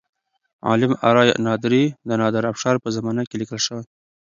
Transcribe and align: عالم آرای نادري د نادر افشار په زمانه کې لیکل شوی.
عالم 0.67 0.91
آرای 1.09 1.29
نادري 1.45 1.83
د 2.07 2.09
نادر 2.21 2.43
افشار 2.51 2.75
په 2.83 2.89
زمانه 2.95 3.23
کې 3.29 3.35
لیکل 3.41 3.59
شوی. 3.65 3.83